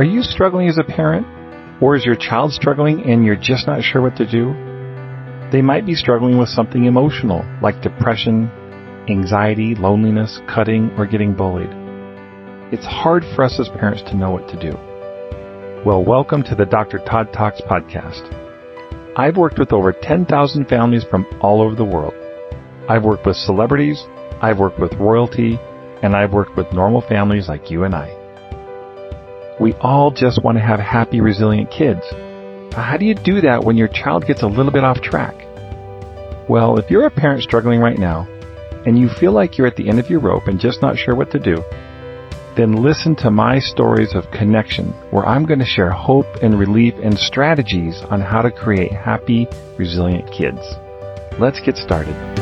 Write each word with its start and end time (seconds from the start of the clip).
Are 0.00 0.12
you 0.12 0.22
struggling 0.22 0.66
as 0.66 0.78
a 0.78 0.82
parent? 0.82 1.26
Or 1.82 1.94
is 1.94 2.06
your 2.06 2.14
child 2.14 2.54
struggling 2.54 3.02
and 3.04 3.22
you're 3.22 3.36
just 3.36 3.66
not 3.66 3.82
sure 3.82 4.00
what 4.00 4.16
to 4.16 4.24
do? 4.24 4.54
They 5.52 5.60
might 5.60 5.84
be 5.84 5.94
struggling 5.94 6.38
with 6.38 6.48
something 6.48 6.86
emotional, 6.86 7.44
like 7.60 7.82
depression, 7.82 8.50
anxiety, 9.10 9.74
loneliness, 9.74 10.40
cutting, 10.48 10.90
or 10.96 11.04
getting 11.04 11.34
bullied. 11.34 11.68
It's 12.72 12.86
hard 12.86 13.24
for 13.36 13.44
us 13.44 13.60
as 13.60 13.68
parents 13.68 14.00
to 14.04 14.16
know 14.16 14.30
what 14.30 14.48
to 14.48 14.58
do. 14.58 14.72
Well, 15.84 16.02
welcome 16.02 16.42
to 16.44 16.54
the 16.54 16.64
Dr. 16.64 17.00
Todd 17.00 17.34
Talks 17.34 17.60
podcast. 17.60 18.24
I've 19.18 19.36
worked 19.36 19.58
with 19.58 19.70
over 19.70 19.92
10,000 19.92 20.64
families 20.64 21.04
from 21.10 21.26
all 21.42 21.60
over 21.60 21.74
the 21.74 21.84
world. 21.84 22.14
I've 22.88 23.04
worked 23.04 23.26
with 23.26 23.36
celebrities, 23.36 24.02
I've 24.40 24.60
worked 24.60 24.80
with 24.80 24.94
royalty, 24.94 25.58
and 26.02 26.16
I've 26.16 26.32
worked 26.32 26.56
with 26.56 26.72
normal 26.72 27.02
families 27.02 27.48
like 27.48 27.70
you 27.70 27.84
and 27.84 27.94
I. 27.94 28.19
We 29.60 29.74
all 29.74 30.10
just 30.10 30.42
want 30.42 30.56
to 30.56 30.64
have 30.64 30.80
happy, 30.80 31.20
resilient 31.20 31.70
kids. 31.70 32.00
How 32.72 32.96
do 32.98 33.04
you 33.04 33.14
do 33.14 33.42
that 33.42 33.62
when 33.62 33.76
your 33.76 33.88
child 33.88 34.26
gets 34.26 34.42
a 34.42 34.46
little 34.46 34.72
bit 34.72 34.84
off 34.84 35.02
track? 35.02 35.34
Well, 36.48 36.78
if 36.78 36.90
you're 36.90 37.04
a 37.04 37.10
parent 37.10 37.42
struggling 37.42 37.78
right 37.78 37.98
now, 37.98 38.26
and 38.86 38.98
you 38.98 39.10
feel 39.10 39.32
like 39.32 39.58
you're 39.58 39.66
at 39.66 39.76
the 39.76 39.90
end 39.90 39.98
of 39.98 40.08
your 40.08 40.20
rope 40.20 40.46
and 40.46 40.58
just 40.58 40.80
not 40.80 40.96
sure 40.96 41.14
what 41.14 41.30
to 41.32 41.38
do, 41.38 41.62
then 42.56 42.82
listen 42.82 43.14
to 43.16 43.30
my 43.30 43.58
stories 43.58 44.14
of 44.14 44.30
connection, 44.30 44.92
where 45.10 45.26
I'm 45.26 45.44
going 45.44 45.58
to 45.58 45.66
share 45.66 45.90
hope 45.90 46.26
and 46.42 46.58
relief 46.58 46.94
and 47.02 47.18
strategies 47.18 48.00
on 48.08 48.22
how 48.22 48.40
to 48.40 48.50
create 48.50 48.92
happy, 48.92 49.46
resilient 49.76 50.32
kids. 50.32 50.60
Let's 51.38 51.60
get 51.60 51.76
started. 51.76 52.39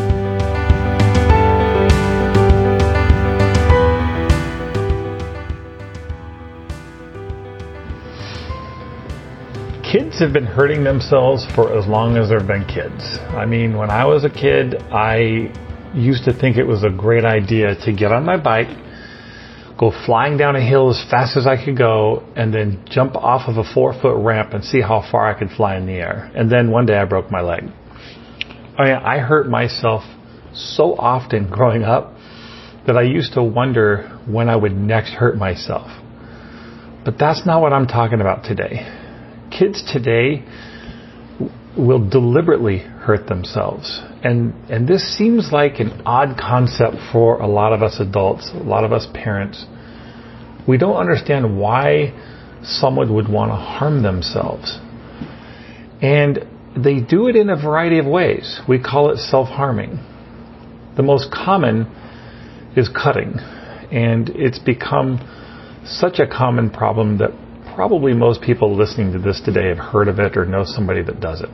Kids 10.18 10.26
have 10.26 10.34
been 10.34 10.52
hurting 10.52 10.82
themselves 10.82 11.46
for 11.54 11.78
as 11.78 11.86
long 11.86 12.16
as 12.16 12.28
there 12.28 12.40
have 12.40 12.48
been 12.48 12.66
kids. 12.66 13.18
I 13.30 13.46
mean, 13.46 13.76
when 13.76 13.88
I 13.88 14.04
was 14.04 14.24
a 14.24 14.28
kid, 14.28 14.74
I 14.90 15.52
used 15.94 16.24
to 16.24 16.32
think 16.32 16.56
it 16.56 16.64
was 16.64 16.82
a 16.82 16.90
great 16.90 17.24
idea 17.24 17.76
to 17.84 17.92
get 17.92 18.10
on 18.10 18.24
my 18.24 18.36
bike, 18.36 18.66
go 19.78 19.92
flying 20.06 20.36
down 20.36 20.56
a 20.56 20.60
hill 20.60 20.90
as 20.90 21.00
fast 21.08 21.36
as 21.36 21.46
I 21.46 21.64
could 21.64 21.78
go, 21.78 22.24
and 22.34 22.52
then 22.52 22.84
jump 22.90 23.14
off 23.14 23.48
of 23.48 23.58
a 23.58 23.72
four 23.72 23.92
foot 23.92 24.16
ramp 24.16 24.54
and 24.54 24.64
see 24.64 24.80
how 24.80 25.08
far 25.08 25.32
I 25.32 25.38
could 25.38 25.50
fly 25.50 25.76
in 25.76 25.86
the 25.86 25.92
air. 25.92 26.32
And 26.34 26.50
then 26.50 26.72
one 26.72 26.84
day 26.84 26.98
I 26.98 27.04
broke 27.04 27.30
my 27.30 27.40
leg. 27.40 27.62
I 28.76 28.84
mean, 28.84 28.94
I 28.94 29.18
hurt 29.18 29.48
myself 29.48 30.02
so 30.52 30.96
often 30.96 31.48
growing 31.58 31.84
up 31.84 32.12
that 32.88 32.96
I 32.96 33.02
used 33.02 33.34
to 33.34 33.42
wonder 33.44 34.18
when 34.26 34.48
I 34.48 34.56
would 34.56 34.72
next 34.72 35.10
hurt 35.10 35.36
myself. 35.36 35.88
But 37.04 37.18
that's 37.20 37.46
not 37.46 37.62
what 37.62 37.72
I'm 37.72 37.86
talking 37.86 38.20
about 38.20 38.42
today 38.42 39.04
kids 39.50 39.82
today 39.92 40.44
will 41.76 42.08
deliberately 42.08 42.78
hurt 42.78 43.28
themselves. 43.28 44.00
And, 44.24 44.52
and 44.68 44.88
this 44.88 45.16
seems 45.16 45.50
like 45.52 45.78
an 45.78 46.02
odd 46.04 46.38
concept 46.38 46.96
for 47.12 47.38
a 47.38 47.46
lot 47.46 47.72
of 47.72 47.82
us 47.82 48.00
adults, 48.00 48.50
a 48.52 48.58
lot 48.58 48.84
of 48.84 48.92
us 48.92 49.06
parents. 49.14 49.64
We 50.66 50.76
don't 50.76 50.96
understand 50.96 51.58
why 51.58 52.12
someone 52.62 53.14
would 53.14 53.28
want 53.28 53.52
to 53.52 53.56
harm 53.56 54.02
themselves. 54.02 54.78
And 56.02 56.40
they 56.76 57.00
do 57.00 57.28
it 57.28 57.36
in 57.36 57.48
a 57.48 57.56
variety 57.56 57.98
of 57.98 58.06
ways. 58.06 58.60
We 58.68 58.80
call 58.80 59.10
it 59.12 59.18
self 59.18 59.48
harming. 59.48 59.98
The 60.96 61.02
most 61.02 61.30
common 61.30 61.86
is 62.76 62.88
cutting. 62.88 63.34
And 63.90 64.28
it's 64.30 64.58
become 64.58 65.18
such 65.84 66.18
a 66.18 66.26
common 66.26 66.70
problem 66.70 67.18
that 67.18 67.30
probably 67.78 68.12
most 68.12 68.42
people 68.42 68.76
listening 68.76 69.12
to 69.12 69.20
this 69.20 69.40
today 69.44 69.68
have 69.68 69.78
heard 69.78 70.08
of 70.08 70.18
it 70.18 70.36
or 70.36 70.44
know 70.44 70.64
somebody 70.64 71.00
that 71.00 71.20
does 71.20 71.40
it. 71.40 71.48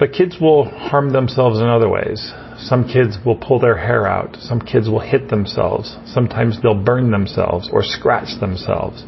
But 0.00 0.12
kids 0.12 0.38
will 0.40 0.64
harm 0.64 1.12
themselves 1.12 1.60
in 1.60 1.66
other 1.66 1.88
ways. 1.88 2.32
Some 2.58 2.88
kids 2.92 3.16
will 3.24 3.36
pull 3.36 3.60
their 3.60 3.76
hair 3.76 4.08
out. 4.08 4.34
Some 4.40 4.60
kids 4.60 4.88
will 4.88 4.98
hit 4.98 5.28
themselves. 5.30 5.96
Sometimes 6.06 6.60
they'll 6.60 6.82
burn 6.82 7.12
themselves 7.12 7.70
or 7.72 7.84
scratch 7.84 8.40
themselves. 8.40 9.04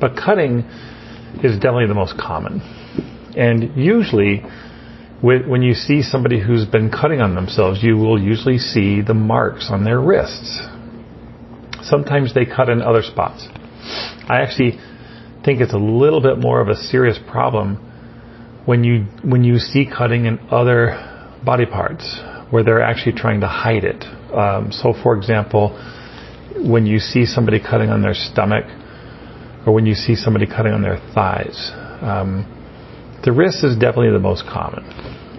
But 0.00 0.14
cutting 0.14 0.60
is 1.42 1.56
definitely 1.56 1.88
the 1.88 1.94
most 1.94 2.16
common. 2.16 2.60
And 3.36 3.76
usually, 3.76 4.44
when 5.20 5.62
you 5.62 5.74
see 5.74 6.00
somebody 6.00 6.40
who's 6.40 6.64
been 6.64 6.92
cutting 6.92 7.20
on 7.20 7.34
themselves, 7.34 7.82
you 7.82 7.96
will 7.96 8.22
usually 8.22 8.58
see 8.58 9.02
the 9.02 9.14
marks 9.14 9.66
on 9.68 9.82
their 9.82 10.00
wrists. 10.00 10.60
Sometimes 11.82 12.34
they 12.34 12.46
cut 12.46 12.68
in 12.68 12.80
other 12.80 13.02
spots. 13.02 13.48
I 14.28 14.42
actually 14.42 14.78
think 15.44 15.60
it's 15.60 15.72
a 15.72 15.78
little 15.78 16.20
bit 16.20 16.38
more 16.38 16.60
of 16.60 16.68
a 16.68 16.76
serious 16.76 17.18
problem 17.30 17.76
when 18.66 18.84
you 18.84 19.04
when 19.24 19.44
you 19.44 19.58
see 19.58 19.86
cutting 19.86 20.26
in 20.26 20.38
other 20.50 20.92
body 21.44 21.66
parts 21.66 22.20
where 22.50 22.62
they're 22.62 22.82
actually 22.82 23.12
trying 23.12 23.40
to 23.40 23.46
hide 23.46 23.84
it. 23.84 24.04
Um, 24.32 24.72
so, 24.72 24.94
for 25.02 25.16
example, 25.16 25.70
when 26.56 26.86
you 26.86 26.98
see 26.98 27.24
somebody 27.26 27.60
cutting 27.60 27.90
on 27.90 28.02
their 28.02 28.14
stomach, 28.14 28.64
or 29.66 29.72
when 29.72 29.86
you 29.86 29.94
see 29.94 30.14
somebody 30.14 30.46
cutting 30.46 30.72
on 30.72 30.82
their 30.82 30.98
thighs, 31.14 31.70
um, 32.02 32.44
the 33.24 33.32
wrist 33.32 33.64
is 33.64 33.74
definitely 33.74 34.10
the 34.10 34.18
most 34.18 34.44
common, 34.44 34.84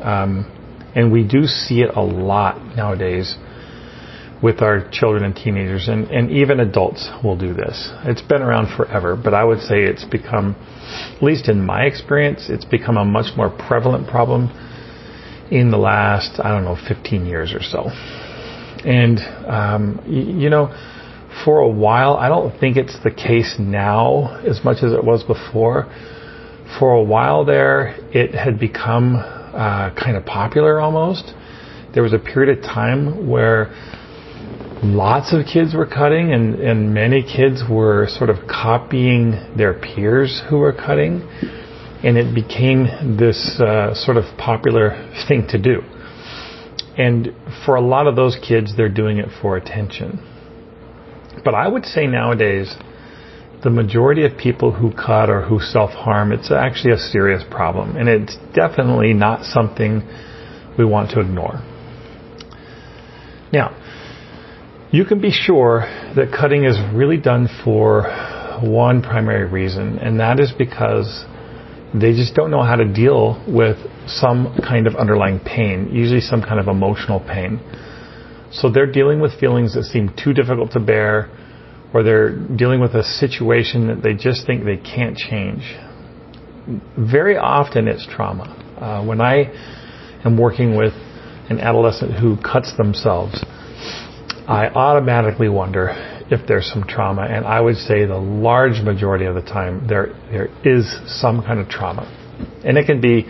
um, 0.01 0.91
and 0.95 1.11
we 1.11 1.23
do 1.23 1.45
see 1.45 1.81
it 1.81 1.95
a 1.95 2.01
lot 2.01 2.75
nowadays 2.75 3.35
with 4.41 4.61
our 4.61 4.89
children 4.91 5.23
and 5.23 5.35
teenagers, 5.35 5.87
and, 5.89 6.07
and 6.11 6.31
even 6.31 6.59
adults 6.59 7.09
will 7.23 7.37
do 7.37 7.53
this. 7.53 7.89
It's 8.05 8.21
been 8.21 8.41
around 8.41 8.75
forever, 8.75 9.17
but 9.21 9.33
I 9.33 9.43
would 9.43 9.59
say 9.59 9.83
it's 9.83 10.05
become, 10.05 10.55
at 11.17 11.21
least 11.21 11.49
in 11.49 11.65
my 11.65 11.83
experience, 11.83 12.47
it's 12.49 12.63
become 12.65 12.95
a 12.97 13.03
much 13.03 13.35
more 13.35 13.49
prevalent 13.49 14.07
problem 14.07 14.49
in 15.51 15.71
the 15.71 15.77
last, 15.77 16.39
I 16.39 16.49
don't 16.49 16.63
know, 16.63 16.77
15 16.87 17.25
years 17.25 17.53
or 17.53 17.61
so. 17.61 17.89
And, 18.85 19.19
um, 19.45 19.99
y- 20.05 20.41
you 20.43 20.49
know, 20.49 20.73
for 21.43 21.59
a 21.59 21.67
while, 21.69 22.15
I 22.15 22.29
don't 22.29 22.57
think 22.59 22.77
it's 22.77 22.97
the 23.03 23.11
case 23.11 23.55
now 23.59 24.41
as 24.47 24.63
much 24.63 24.83
as 24.83 24.93
it 24.93 25.03
was 25.03 25.23
before. 25.23 25.85
For 26.79 26.91
a 26.93 27.03
while 27.03 27.45
there, 27.45 27.95
it 28.13 28.33
had 28.33 28.59
become 28.59 29.15
uh, 29.15 29.93
kind 29.95 30.15
of 30.15 30.25
popular 30.25 30.79
almost. 30.79 31.33
There 31.93 32.03
was 32.03 32.13
a 32.13 32.19
period 32.19 32.57
of 32.57 32.63
time 32.63 33.27
where 33.27 33.73
lots 34.83 35.33
of 35.33 35.45
kids 35.45 35.73
were 35.73 35.85
cutting 35.85 36.31
and, 36.31 36.55
and 36.55 36.93
many 36.93 37.21
kids 37.21 37.63
were 37.69 38.07
sort 38.09 38.29
of 38.29 38.47
copying 38.47 39.31
their 39.57 39.73
peers 39.73 40.41
who 40.49 40.57
were 40.57 40.73
cutting 40.73 41.21
and 42.01 42.17
it 42.17 42.33
became 42.33 43.17
this 43.17 43.59
uh, 43.59 43.93
sort 43.93 44.15
of 44.15 44.23
popular 44.37 44.91
thing 45.27 45.45
to 45.49 45.61
do. 45.61 45.81
And 46.97 47.33
for 47.65 47.75
a 47.75 47.81
lot 47.81 48.07
of 48.07 48.15
those 48.15 48.37
kids 48.37 48.75
they're 48.77 48.87
doing 48.87 49.17
it 49.17 49.27
for 49.41 49.57
attention. 49.57 50.25
But 51.43 51.55
i 51.55 51.67
would 51.67 51.85
say 51.85 52.07
nowadays 52.07 52.73
the 53.63 53.69
majority 53.69 54.23
of 54.23 54.37
people 54.37 54.71
who 54.71 54.93
cut 54.93 55.29
or 55.29 55.41
who 55.41 55.59
self-harm 55.59 56.31
it's 56.31 56.49
actually 56.49 56.93
a 56.93 56.97
serious 56.97 57.43
problem 57.51 57.97
and 57.97 58.07
it's 58.07 58.37
definitely 58.55 59.13
not 59.13 59.43
something 59.43 60.01
we 60.77 60.85
want 60.85 61.11
to 61.11 61.19
ignore. 61.19 61.61
Now 63.51 63.75
you 64.91 65.05
can 65.05 65.21
be 65.21 65.31
sure 65.31 65.81
that 66.15 66.35
cutting 66.35 66.65
is 66.65 66.77
really 66.93 67.17
done 67.17 67.47
for 67.63 68.03
one 68.63 69.01
primary 69.01 69.45
reason, 69.45 69.99
and 69.99 70.19
that 70.19 70.39
is 70.39 70.51
because 70.57 71.25
they 71.93 72.11
just 72.13 72.33
don't 72.33 72.49
know 72.49 72.63
how 72.63 72.75
to 72.75 72.85
deal 72.85 73.43
with 73.47 73.77
some 74.07 74.57
kind 74.67 74.87
of 74.87 74.95
underlying 74.95 75.39
pain, 75.39 75.89
usually 75.91 76.21
some 76.21 76.41
kind 76.41 76.59
of 76.59 76.67
emotional 76.67 77.19
pain. 77.19 77.59
So 78.51 78.71
they're 78.71 78.91
dealing 78.91 79.21
with 79.21 79.39
feelings 79.39 79.75
that 79.75 79.83
seem 79.83 80.11
too 80.21 80.33
difficult 80.33 80.71
to 80.71 80.79
bear, 80.79 81.29
or 81.93 82.01
they're 82.01 82.35
dealing 82.35 82.81
with 82.81 82.95
a 82.95 83.03
situation 83.03 83.87
that 83.87 84.01
they 84.01 84.15
just 84.15 84.47
think 84.47 84.65
they 84.65 84.77
can't 84.77 85.15
change. 85.15 85.75
Very 86.97 87.37
often 87.37 87.87
it's 87.87 88.07
trauma. 88.07 88.55
Uh, 88.79 89.05
when 89.05 89.21
I 89.21 89.51
am 90.25 90.37
working 90.37 90.75
with 90.75 90.93
an 91.49 91.59
adolescent 91.59 92.13
who 92.19 92.37
cuts 92.37 92.75
themselves, 92.77 93.43
I 94.49 94.65
automatically 94.69 95.47
wonder 95.47 95.89
if 96.31 96.47
there's 96.47 96.65
some 96.73 96.83
trauma, 96.83 97.21
and 97.21 97.45
I 97.45 97.61
would 97.61 97.75
say 97.75 98.07
the 98.07 98.17
large 98.17 98.81
majority 98.81 99.25
of 99.25 99.35
the 99.35 99.43
time 99.43 99.85
there 99.87 100.07
there 100.31 100.49
is 100.65 100.91
some 101.05 101.43
kind 101.43 101.59
of 101.59 101.69
trauma, 101.69 102.09
and 102.65 102.75
it 102.75 102.87
can 102.87 102.99
be, 102.99 103.27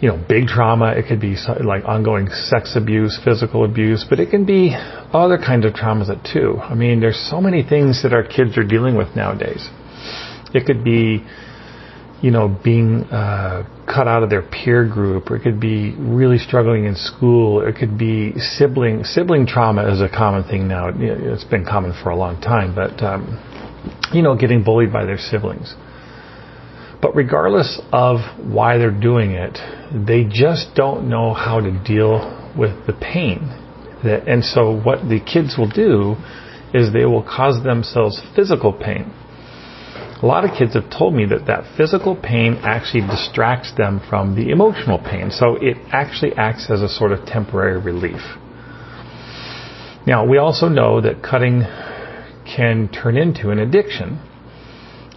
you 0.00 0.08
know, 0.08 0.16
big 0.28 0.48
trauma. 0.48 0.94
It 0.96 1.06
could 1.06 1.20
be 1.20 1.36
like 1.64 1.84
ongoing 1.84 2.26
sex 2.28 2.74
abuse, 2.74 3.20
physical 3.24 3.64
abuse, 3.64 4.04
but 4.10 4.18
it 4.18 4.30
can 4.30 4.44
be 4.44 4.74
other 5.12 5.38
kinds 5.38 5.64
of 5.64 5.74
traumas 5.74 6.10
too. 6.32 6.58
I 6.58 6.74
mean, 6.74 6.98
there's 6.98 7.28
so 7.30 7.40
many 7.40 7.62
things 7.62 8.02
that 8.02 8.12
our 8.12 8.24
kids 8.24 8.58
are 8.58 8.64
dealing 8.66 8.96
with 8.96 9.14
nowadays. 9.14 9.68
It 10.52 10.66
could 10.66 10.82
be 10.82 11.24
you 12.24 12.30
know, 12.30 12.48
being 12.64 13.02
uh, 13.12 13.68
cut 13.84 14.08
out 14.08 14.22
of 14.22 14.30
their 14.30 14.40
peer 14.40 14.88
group, 14.88 15.30
or 15.30 15.36
it 15.36 15.42
could 15.42 15.60
be 15.60 15.94
really 15.98 16.38
struggling 16.38 16.86
in 16.86 16.96
school. 16.96 17.60
It 17.60 17.76
could 17.76 17.98
be 17.98 18.32
sibling 18.38 19.04
sibling 19.04 19.46
trauma 19.46 19.92
is 19.92 20.00
a 20.00 20.08
common 20.08 20.42
thing 20.44 20.66
now. 20.66 20.88
It's 20.88 21.44
been 21.44 21.66
common 21.66 21.92
for 22.02 22.08
a 22.08 22.16
long 22.16 22.40
time, 22.40 22.74
but 22.74 23.02
um, 23.02 23.36
you 24.14 24.22
know, 24.22 24.34
getting 24.36 24.64
bullied 24.64 24.90
by 24.90 25.04
their 25.04 25.18
siblings. 25.18 25.74
But 27.02 27.14
regardless 27.14 27.78
of 27.92 28.20
why 28.42 28.78
they're 28.78 28.90
doing 28.98 29.32
it, 29.32 29.58
they 29.92 30.24
just 30.24 30.74
don't 30.74 31.10
know 31.10 31.34
how 31.34 31.60
to 31.60 31.70
deal 31.84 32.54
with 32.56 32.86
the 32.86 32.94
pain. 32.94 33.40
That, 34.02 34.26
And 34.26 34.42
so 34.42 34.74
what 34.74 35.00
the 35.10 35.20
kids 35.20 35.56
will 35.58 35.68
do 35.68 36.16
is 36.72 36.90
they 36.94 37.04
will 37.04 37.22
cause 37.22 37.62
themselves 37.62 38.18
physical 38.34 38.72
pain. 38.72 39.12
A 40.24 40.26
lot 40.26 40.46
of 40.46 40.56
kids 40.56 40.72
have 40.72 40.88
told 40.88 41.12
me 41.12 41.26
that 41.26 41.48
that 41.48 41.76
physical 41.76 42.16
pain 42.16 42.54
actually 42.62 43.06
distracts 43.06 43.74
them 43.76 44.00
from 44.08 44.34
the 44.34 44.48
emotional 44.48 44.98
pain. 44.98 45.30
So 45.30 45.56
it 45.60 45.76
actually 45.92 46.32
acts 46.32 46.70
as 46.70 46.80
a 46.80 46.88
sort 46.88 47.12
of 47.12 47.26
temporary 47.26 47.78
relief. 47.78 48.22
Now, 50.06 50.24
we 50.26 50.38
also 50.38 50.70
know 50.70 51.02
that 51.02 51.22
cutting 51.22 51.64
can 52.46 52.88
turn 52.88 53.18
into 53.18 53.50
an 53.50 53.58
addiction. 53.58 54.18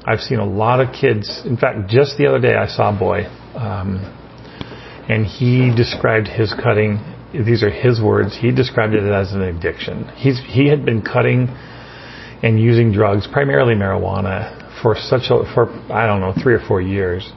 I've 0.05 0.19
seen 0.19 0.39
a 0.39 0.45
lot 0.45 0.81
of 0.81 0.93
kids, 0.93 1.41
in 1.45 1.55
fact, 1.55 1.89
just 1.89 2.17
the 2.17 2.27
other 2.27 2.41
day 2.41 2.55
I 2.55 2.67
saw 2.67 2.93
a 2.93 2.99
boy, 2.99 3.27
um, 3.55 4.03
and 5.07 5.25
he 5.25 5.73
described 5.73 6.27
his 6.27 6.53
cutting, 6.53 6.99
these 7.31 7.63
are 7.63 7.71
his 7.71 8.01
words, 8.01 8.37
he 8.37 8.51
described 8.51 8.93
it 8.93 9.09
as 9.09 9.31
an 9.31 9.41
addiction. 9.41 10.09
He's, 10.17 10.41
he 10.45 10.67
had 10.67 10.83
been 10.83 11.01
cutting 11.01 11.47
and 12.43 12.59
using 12.59 12.91
drugs, 12.91 13.25
primarily 13.31 13.73
marijuana, 13.73 14.56
for 14.81 14.95
such 14.95 15.29
a, 15.29 15.43
for, 15.53 15.69
I 15.91 16.07
don't 16.07 16.21
know, 16.21 16.33
three 16.41 16.53
or 16.53 16.65
four 16.67 16.81
years. 16.81 17.31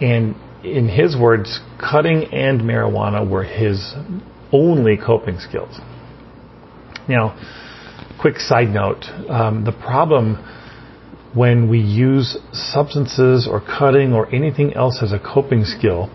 And 0.00 0.36
in 0.62 0.88
his 0.88 1.16
words, 1.16 1.60
cutting 1.78 2.24
and 2.32 2.60
marijuana 2.60 3.28
were 3.28 3.44
his 3.44 3.94
only 4.52 4.96
coping 4.96 5.38
skills. 5.38 5.78
Now, 7.08 7.36
quick 8.20 8.38
side 8.38 8.68
note, 8.68 9.04
um, 9.28 9.64
the 9.64 9.72
problem 9.72 10.36
when 11.34 11.68
we 11.68 11.78
use 11.78 12.38
substances 12.52 13.46
or 13.50 13.60
cutting 13.60 14.12
or 14.12 14.34
anything 14.34 14.72
else 14.74 15.00
as 15.02 15.12
a 15.12 15.18
coping 15.18 15.64
skill. 15.64 16.10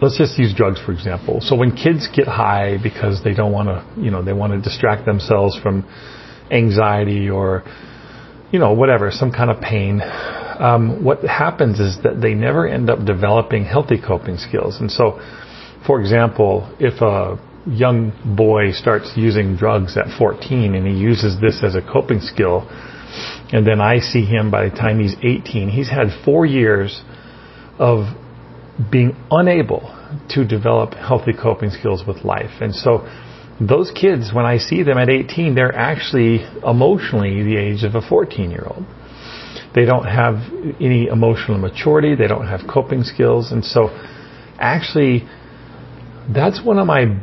Let's 0.00 0.16
just 0.16 0.38
use 0.38 0.54
drugs 0.54 0.80
for 0.80 0.92
example. 0.92 1.40
So 1.42 1.56
when 1.56 1.76
kids 1.76 2.08
get 2.08 2.26
high 2.26 2.78
because 2.82 3.22
they 3.22 3.34
don't 3.34 3.52
want 3.52 3.68
to, 3.68 4.00
you 4.00 4.10
know, 4.10 4.24
they 4.24 4.32
want 4.32 4.54
to 4.54 4.60
distract 4.60 5.04
themselves 5.04 5.58
from 5.60 5.84
anxiety 6.50 7.28
or, 7.28 7.62
you 8.52 8.58
know, 8.58 8.72
whatever, 8.72 9.10
some 9.10 9.32
kind 9.32 9.50
of 9.50 9.60
pain. 9.60 10.00
Um, 10.02 11.04
what 11.04 11.22
happens 11.24 11.80
is 11.80 11.98
that 12.02 12.20
they 12.20 12.34
never 12.34 12.66
end 12.66 12.90
up 12.90 13.04
developing 13.04 13.64
healthy 13.64 14.00
coping 14.00 14.36
skills. 14.36 14.78
And 14.80 14.90
so, 14.90 15.20
for 15.86 16.00
example, 16.00 16.74
if 16.78 17.00
a 17.00 17.38
young 17.66 18.12
boy 18.36 18.72
starts 18.72 19.12
using 19.16 19.56
drugs 19.56 19.96
at 19.96 20.06
14 20.18 20.74
and 20.74 20.86
he 20.86 20.94
uses 20.94 21.40
this 21.40 21.62
as 21.62 21.74
a 21.74 21.82
coping 21.82 22.20
skill, 22.20 22.68
and 23.52 23.66
then 23.66 23.80
I 23.80 23.98
see 23.98 24.24
him 24.24 24.50
by 24.50 24.68
the 24.68 24.76
time 24.76 25.00
he's 25.00 25.16
18. 25.22 25.68
He's 25.68 25.90
had 25.90 26.08
four 26.24 26.46
years 26.46 27.02
of 27.78 28.16
being 28.90 29.16
unable 29.30 29.96
to 30.30 30.44
develop 30.44 30.94
healthy 30.94 31.32
coping 31.32 31.70
skills 31.70 32.04
with 32.06 32.24
life. 32.24 32.60
And 32.60 32.74
so 32.74 33.06
those 33.60 33.90
kids, 33.90 34.30
when 34.32 34.46
I 34.46 34.56
see 34.56 34.82
them 34.82 34.96
at 34.96 35.10
18, 35.10 35.54
they're 35.54 35.74
actually 35.74 36.46
emotionally 36.66 37.42
the 37.42 37.56
age 37.56 37.84
of 37.84 37.94
a 37.94 38.00
14 38.00 38.50
year 38.50 38.66
old. 38.66 38.84
They 39.74 39.84
don't 39.84 40.06
have 40.06 40.36
any 40.80 41.06
emotional 41.06 41.58
maturity. 41.58 42.14
They 42.14 42.26
don't 42.26 42.46
have 42.46 42.62
coping 42.68 43.04
skills. 43.04 43.52
And 43.52 43.64
so 43.64 43.88
actually, 44.58 45.28
that's 46.34 46.64
one 46.64 46.78
of 46.78 46.86
my 46.86 47.20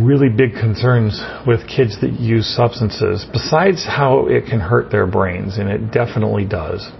really 0.00 0.28
big 0.28 0.52
concerns 0.52 1.20
with 1.46 1.68
kids 1.68 2.00
that 2.00 2.12
use 2.12 2.46
substances, 2.46 3.26
besides 3.32 3.84
how 3.84 4.26
it 4.26 4.46
can 4.46 4.60
hurt 4.60 4.90
their 4.90 5.06
brains, 5.06 5.58
and 5.58 5.68
it 5.68 5.92
definitely 5.92 6.46
does. 6.46 6.90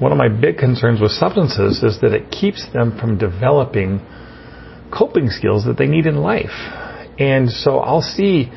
One 0.00 0.10
of 0.10 0.18
my 0.18 0.28
big 0.28 0.58
concerns 0.58 1.00
with 1.00 1.12
substances 1.12 1.82
is 1.82 2.00
that 2.00 2.12
it 2.12 2.30
keeps 2.30 2.66
them 2.72 2.98
from 2.98 3.18
developing 3.18 4.00
coping 4.92 5.28
skills 5.28 5.64
that 5.66 5.78
they 5.78 5.86
need 5.86 6.06
in 6.06 6.16
life. 6.16 6.50
And 7.18 7.50
so 7.50 7.78
I'll 7.78 8.02
see 8.02 8.50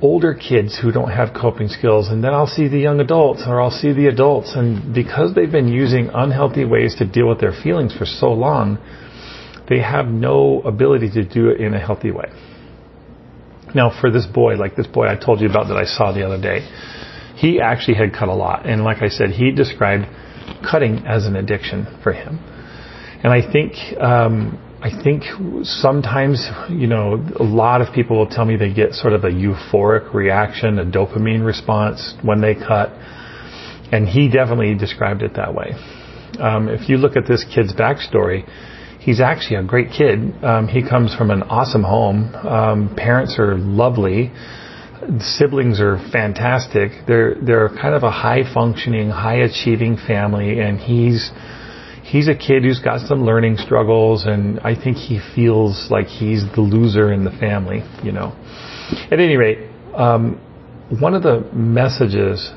older 0.00 0.34
kids 0.34 0.78
who 0.82 0.90
don't 0.90 1.10
have 1.10 1.32
coping 1.32 1.68
skills, 1.68 2.08
and 2.08 2.24
then 2.24 2.34
I'll 2.34 2.48
see 2.48 2.66
the 2.66 2.78
young 2.78 2.98
adults, 2.98 3.44
or 3.46 3.60
I'll 3.60 3.70
see 3.70 3.92
the 3.92 4.08
adults, 4.08 4.52
and 4.56 4.92
because 4.92 5.34
they've 5.34 5.50
been 5.50 5.68
using 5.68 6.10
unhealthy 6.12 6.64
ways 6.64 6.96
to 6.96 7.06
deal 7.06 7.28
with 7.28 7.40
their 7.40 7.52
feelings 7.52 7.96
for 7.96 8.04
so 8.04 8.32
long, 8.32 8.78
they 9.68 9.80
have 9.80 10.08
no 10.08 10.60
ability 10.62 11.10
to 11.10 11.24
do 11.24 11.50
it 11.50 11.60
in 11.60 11.72
a 11.72 11.78
healthy 11.78 12.10
way. 12.10 12.30
Now, 13.74 13.96
for 14.00 14.10
this 14.10 14.26
boy, 14.26 14.56
like 14.56 14.74
this 14.76 14.88
boy 14.88 15.06
I 15.06 15.16
told 15.16 15.40
you 15.40 15.48
about 15.48 15.68
that 15.68 15.76
I 15.76 15.84
saw 15.84 16.12
the 16.12 16.26
other 16.26 16.40
day, 16.40 16.66
he 17.36 17.60
actually 17.60 17.94
had 17.94 18.12
cut 18.12 18.28
a 18.28 18.34
lot. 18.34 18.66
And 18.66 18.82
like 18.84 19.02
I 19.02 19.08
said, 19.08 19.30
he 19.30 19.52
described 19.52 20.04
cutting 20.68 21.06
as 21.06 21.26
an 21.26 21.36
addiction 21.36 21.86
for 22.02 22.12
him. 22.12 22.38
And 23.22 23.32
I 23.32 23.40
think, 23.50 23.72
um, 24.00 24.58
I 24.82 24.90
think 25.04 25.22
sometimes, 25.62 26.44
you 26.68 26.88
know, 26.88 27.24
a 27.38 27.44
lot 27.44 27.82
of 27.82 27.94
people 27.94 28.18
will 28.18 28.26
tell 28.26 28.44
me 28.44 28.56
they 28.56 28.74
get 28.74 28.94
sort 28.94 29.12
of 29.12 29.22
a 29.22 29.30
euphoric 29.30 30.12
reaction, 30.12 30.80
a 30.80 30.84
dopamine 30.84 31.46
response 31.46 32.14
when 32.22 32.40
they 32.40 32.56
cut. 32.56 32.90
And 33.92 34.08
he 34.08 34.28
definitely 34.28 34.74
described 34.74 35.22
it 35.22 35.34
that 35.36 35.54
way. 35.54 35.70
Um, 36.40 36.68
if 36.68 36.88
you 36.88 36.96
look 36.96 37.14
at 37.14 37.28
this 37.28 37.44
kid's 37.54 37.72
backstory, 37.72 38.44
he's 38.98 39.20
actually 39.20 39.56
a 39.56 39.62
great 39.62 39.90
kid. 39.96 40.42
Um, 40.42 40.66
he 40.66 40.82
comes 40.82 41.14
from 41.14 41.30
an 41.30 41.44
awesome 41.44 41.84
home. 41.84 42.34
Um, 42.34 42.96
parents 42.96 43.38
are 43.38 43.56
lovely. 43.56 44.32
Siblings 45.20 45.80
are 45.80 45.98
fantastic. 46.10 47.06
They're 47.06 47.36
they're 47.40 47.68
kind 47.68 47.94
of 47.94 48.02
a 48.02 48.10
high 48.10 48.52
functioning, 48.52 49.10
high 49.10 49.42
achieving 49.42 49.96
family, 49.96 50.58
and 50.58 50.78
he's 50.78 51.30
he's 52.12 52.28
a 52.28 52.34
kid 52.34 52.62
who's 52.62 52.78
got 52.78 53.00
some 53.08 53.24
learning 53.24 53.56
struggles, 53.56 54.26
and 54.26 54.60
I 54.60 54.74
think 54.74 54.98
he 54.98 55.18
feels 55.34 55.88
like 55.90 56.06
he's 56.06 56.44
the 56.54 56.60
loser 56.60 57.10
in 57.10 57.24
the 57.24 57.30
family. 57.30 57.82
You 58.04 58.12
know. 58.12 58.36
At 59.10 59.18
any 59.18 59.36
rate, 59.36 59.70
um, 59.96 60.38
one 61.00 61.14
of 61.14 61.22
the 61.22 61.48
messages 61.54 62.52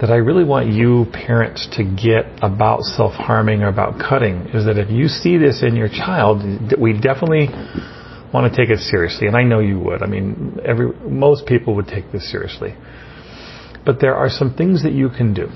that 0.00 0.10
I 0.10 0.16
really 0.16 0.44
want 0.44 0.72
you 0.72 1.04
parents 1.12 1.68
to 1.76 1.84
get 1.84 2.24
about 2.40 2.80
self-harming 2.84 3.60
or 3.62 3.68
about 3.68 4.00
cutting 4.00 4.48
is 4.54 4.64
that 4.64 4.78
if 4.78 4.90
you 4.90 5.08
see 5.08 5.36
this 5.36 5.62
in 5.62 5.76
your 5.76 5.88
child, 5.88 6.42
we 6.80 6.94
definitely 6.94 7.48
want 8.32 8.50
to 8.50 8.56
take 8.56 8.70
it 8.70 8.78
seriously, 8.78 9.26
and 9.26 9.36
I 9.36 9.42
know 9.42 9.58
you 9.58 9.78
would. 9.78 10.02
I 10.02 10.06
mean, 10.06 10.58
every 10.64 10.88
most 11.06 11.44
people 11.44 11.74
would 11.74 11.86
take 11.86 12.10
this 12.12 12.30
seriously. 12.30 12.74
But 13.84 14.00
there 14.00 14.14
are 14.14 14.30
some 14.30 14.54
things 14.54 14.82
that 14.84 14.92
you 14.92 15.10
can 15.10 15.34
do. 15.34 15.48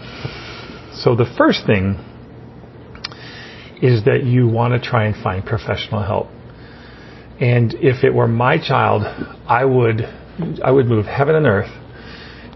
So 0.92 1.14
the 1.16 1.30
first 1.38 1.66
thing 1.66 1.96
is 3.84 4.04
that 4.06 4.24
you 4.24 4.48
want 4.48 4.72
to 4.72 4.80
try 4.80 5.04
and 5.04 5.14
find 5.22 5.44
professional 5.44 6.02
help. 6.02 6.28
And 7.38 7.74
if 7.74 8.02
it 8.02 8.14
were 8.14 8.26
my 8.26 8.56
child, 8.56 9.02
I 9.46 9.64
would 9.66 10.00
I 10.64 10.70
would 10.70 10.86
move 10.86 11.04
heaven 11.04 11.34
and 11.36 11.46
earth 11.46 11.70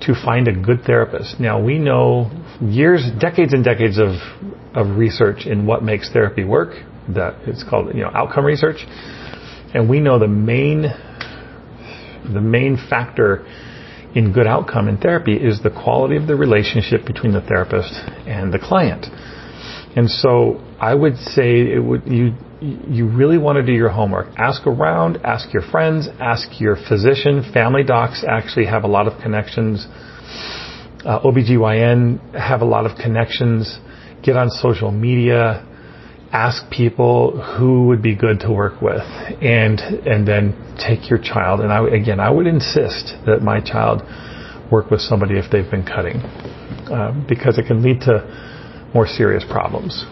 to 0.01 0.15
find 0.15 0.49
a 0.49 0.53
good 0.53 0.83
therapist. 0.85 1.39
Now 1.39 1.63
we 1.63 1.79
know 1.79 2.31
years, 2.63 3.05
decades 3.21 3.53
and 3.53 3.63
decades 3.63 3.99
of, 3.99 4.15
of 4.75 4.97
research 4.97 5.47
in 5.47 5.67
what 5.67 5.83
makes 5.83 6.11
therapy 6.11 6.45
work. 6.45 6.75
That 7.15 7.35
it's 7.47 7.63
called, 7.63 7.95
you 7.95 8.03
know, 8.03 8.11
outcome 8.15 8.45
research. 8.45 8.87
And 9.75 9.89
we 9.89 10.01
know 10.01 10.19
the 10.19 10.29
main, 10.29 10.83
the 10.83 12.41
main 12.41 12.79
factor 12.89 13.47
in 14.15 14.33
good 14.33 14.47
outcome 14.47 14.89
in 14.89 14.97
therapy 14.97 15.37
is 15.37 15.63
the 15.63 15.71
quality 15.71 16.17
of 16.17 16.27
the 16.27 16.37
relationship 16.37 17.05
between 17.05 17.33
the 17.33 17.43
therapist 17.43 17.93
and 18.27 18.53
the 18.53 18.59
client. 18.59 19.07
And 19.99 20.09
so 20.09 20.61
I 20.79 20.95
would 20.95 21.17
say 21.17 21.73
it 21.75 21.83
would, 21.83 22.07
you, 22.07 22.33
you 22.61 23.09
really 23.09 23.37
want 23.37 23.57
to 23.57 23.67
do 23.67 23.73
your 23.73 23.89
homework. 23.89 24.29
Ask 24.39 24.65
around, 24.65 25.19
ask 25.25 25.53
your 25.53 25.65
friends, 25.73 26.07
ask 26.21 26.61
your 26.61 26.77
physician. 26.77 27.43
Family 27.53 27.83
docs 27.83 28.25
actually 28.25 28.67
have 28.67 28.85
a 28.85 28.87
lot 28.87 29.09
of 29.09 29.21
connections. 29.21 29.89
Uh, 31.05 31.19
OBGYN 31.25 32.39
have 32.39 32.61
a 32.61 32.65
lot 32.65 32.87
of 32.87 32.97
connections. 32.97 33.81
Get 34.23 34.37
on 34.37 34.51
social 34.51 34.93
media. 34.93 35.67
Ask 36.31 36.71
people 36.71 37.43
who 37.59 37.89
would 37.89 38.01
be 38.01 38.15
good 38.15 38.39
to 38.41 38.53
work 38.53 38.81
with, 38.81 39.03
and 39.43 39.81
and 39.81 40.29
then 40.29 40.55
take 40.79 41.11
your 41.11 41.19
child. 41.19 41.61
And 41.61 41.73
I, 41.73 41.89
again, 41.89 42.21
I 42.21 42.31
would 42.31 42.47
insist 42.47 43.15
that 43.27 43.41
my 43.43 43.59
child 43.61 44.03
work 44.71 44.93
with 44.93 45.01
somebody 45.01 45.39
if 45.39 45.51
they've 45.51 45.71
been 45.71 45.87
cutting, 45.87 46.19
uh, 46.93 47.13
because 47.27 47.59
it 47.59 47.67
can 47.67 47.83
lead 47.83 48.03
to 48.03 48.15
more 48.95 49.07
serious 49.07 49.45
problems. 49.49 50.05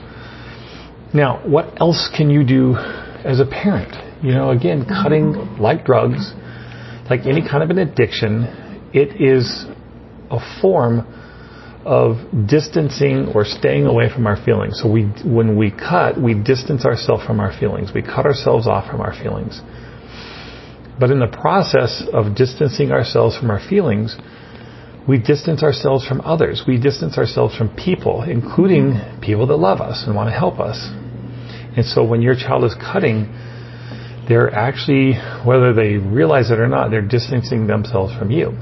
Now, 1.14 1.40
what 1.46 1.80
else 1.80 2.10
can 2.14 2.30
you 2.30 2.44
do 2.44 2.76
as 2.76 3.40
a 3.40 3.46
parent? 3.46 3.94
You 4.22 4.32
know, 4.32 4.50
again, 4.50 4.84
cutting 4.86 5.56
like 5.58 5.84
drugs, 5.84 6.32
like 7.08 7.26
any 7.26 7.46
kind 7.46 7.62
of 7.62 7.70
an 7.70 7.78
addiction, 7.78 8.44
it 8.92 9.20
is 9.20 9.64
a 10.30 10.60
form 10.60 11.06
of 11.84 12.16
distancing 12.48 13.30
or 13.32 13.44
staying 13.44 13.86
away 13.86 14.10
from 14.12 14.26
our 14.26 14.36
feelings. 14.44 14.80
So 14.82 14.90
we, 14.90 15.04
when 15.24 15.56
we 15.56 15.70
cut, 15.70 16.20
we 16.20 16.34
distance 16.34 16.84
ourselves 16.84 17.24
from 17.24 17.38
our 17.38 17.56
feelings. 17.56 17.92
We 17.94 18.02
cut 18.02 18.26
ourselves 18.26 18.66
off 18.66 18.90
from 18.90 19.00
our 19.00 19.14
feelings. 19.14 19.60
But 20.98 21.10
in 21.10 21.20
the 21.20 21.28
process 21.28 22.02
of 22.12 22.34
distancing 22.34 22.90
ourselves 22.90 23.36
from 23.38 23.50
our 23.50 23.60
feelings, 23.60 24.16
we 25.08 25.18
distance 25.18 25.62
ourselves 25.62 26.06
from 26.06 26.20
others. 26.22 26.64
We 26.66 26.78
distance 26.78 27.16
ourselves 27.16 27.56
from 27.56 27.74
people, 27.76 28.22
including 28.22 29.00
people 29.22 29.46
that 29.46 29.56
love 29.56 29.80
us 29.80 30.04
and 30.06 30.16
want 30.16 30.28
to 30.30 30.36
help 30.36 30.58
us. 30.58 30.78
And 31.76 31.84
so 31.84 32.04
when 32.04 32.22
your 32.22 32.34
child 32.34 32.64
is 32.64 32.74
cutting, 32.74 33.32
they're 34.28 34.52
actually, 34.52 35.14
whether 35.44 35.72
they 35.72 35.94
realize 35.94 36.50
it 36.50 36.58
or 36.58 36.66
not, 36.66 36.90
they're 36.90 37.06
distancing 37.06 37.66
themselves 37.66 38.16
from 38.18 38.30
you. 38.30 38.52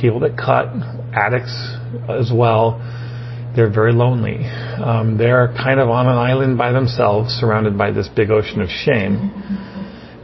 People 0.00 0.20
that 0.20 0.36
cut, 0.36 0.66
addicts 1.14 1.54
as 2.08 2.32
well, 2.34 2.80
they're 3.54 3.72
very 3.72 3.92
lonely. 3.92 4.44
Um, 4.44 5.16
they're 5.16 5.48
kind 5.56 5.78
of 5.80 5.88
on 5.88 6.06
an 6.06 6.18
island 6.18 6.58
by 6.58 6.72
themselves, 6.72 7.30
surrounded 7.34 7.78
by 7.78 7.92
this 7.92 8.08
big 8.08 8.30
ocean 8.30 8.60
of 8.60 8.68
shame. 8.68 9.30